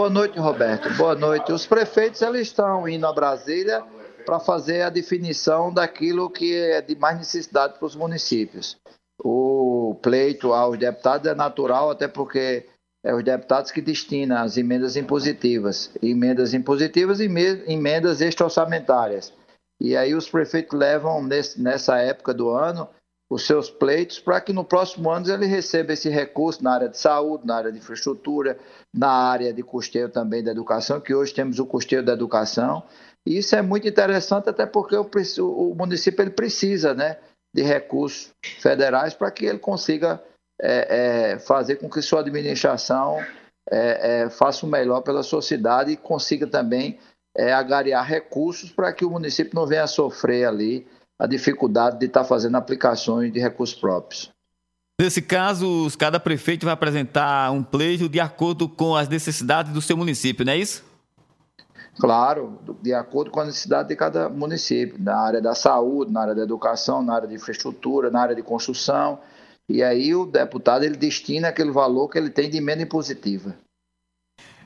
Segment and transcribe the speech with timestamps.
[0.00, 0.88] Boa noite, Roberto.
[0.94, 1.52] Boa noite.
[1.52, 3.84] Os prefeitos eles estão indo a Brasília
[4.24, 8.78] para fazer a definição daquilo que é de mais necessidade para os municípios.
[9.22, 12.66] O pleito aos deputados é natural, até porque
[13.04, 17.26] é os deputados que destinam as emendas impositivas, emendas impositivas e
[17.66, 19.34] emendas extra-orçamentárias.
[19.78, 22.88] E aí os prefeitos levam nesse, nessa época do ano
[23.30, 26.98] os seus pleitos para que no próximo ano ele receba esse recurso na área de
[26.98, 28.58] saúde, na área de infraestrutura,
[28.92, 32.82] na área de custeio também da educação, que hoje temos o custeio da educação.
[33.24, 37.18] E isso é muito interessante, até porque o, o município ele precisa né,
[37.54, 40.20] de recursos federais para que ele consiga
[40.60, 43.18] é, é, fazer com que sua administração
[43.70, 46.98] é, é faça o melhor pela sociedade e consiga também
[47.36, 50.86] é, agariar recursos para que o município não venha a sofrer ali
[51.20, 54.32] a dificuldade de estar tá fazendo aplicações de recursos próprios.
[54.98, 59.98] Nesse caso, cada prefeito vai apresentar um pleito de acordo com as necessidades do seu
[59.98, 60.82] município, não é isso?
[61.98, 66.34] Claro, de acordo com a necessidade de cada município, na área da saúde, na área
[66.34, 69.18] da educação, na área de infraestrutura, na área de construção.
[69.68, 73.54] E aí o deputado ele destina aquele valor que ele tem de emenda impositiva.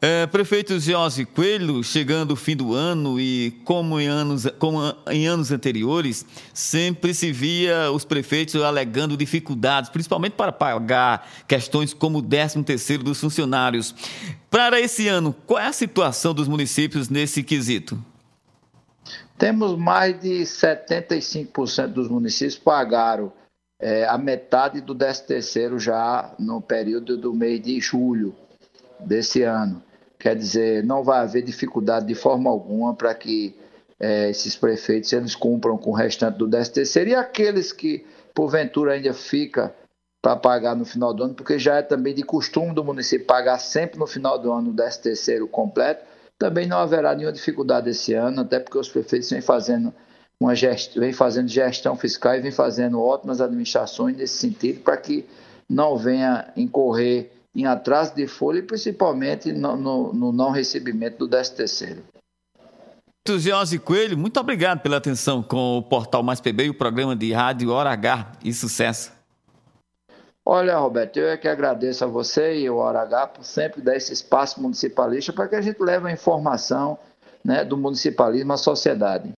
[0.00, 4.78] É, prefeito Giose Coelho, chegando o fim do ano e como em, anos, como
[5.10, 12.18] em anos anteriores, sempre se via os prefeitos alegando dificuldades, principalmente para pagar questões como
[12.18, 13.92] o 13 terceiro dos funcionários.
[14.48, 17.98] Para esse ano, qual é a situação dos municípios nesse quesito?
[19.36, 23.32] Temos mais de 75% dos municípios pagaram
[23.80, 28.32] é, a metade do 13 terceiro já no período do mês de julho
[29.00, 29.87] desse ano.
[30.18, 33.56] Quer dizer, não vai haver dificuldade de forma alguma para que
[34.00, 38.92] é, esses prefeitos eles cumpram com o restante do 13 terceiro e aqueles que porventura
[38.92, 39.74] ainda fica
[40.20, 43.58] para pagar no final do ano, porque já é também de costume do município pagar
[43.58, 46.04] sempre no final do ano o 13 terceiro completo,
[46.38, 49.92] também não haverá nenhuma dificuldade esse ano, até porque os prefeitos vêm fazendo
[50.40, 55.24] uma gestão, vem fazendo gestão fiscal e vem fazendo ótimas administrações nesse sentido para que
[55.68, 61.28] não venha incorrer em atraso de folha e principalmente no, no, no não recebimento do
[61.28, 62.02] 13 terceiro.
[63.36, 67.30] George Coelho, muito obrigado pela atenção com o Portal Mais PB e o programa de
[67.32, 69.12] rádio Hora H e sucesso.
[70.46, 73.96] Olha, Roberto, eu é que agradeço a você e o Hora H por sempre dar
[73.96, 76.98] esse espaço municipalista para que a gente leve a informação
[77.44, 79.30] né, do municipalismo à sociedade.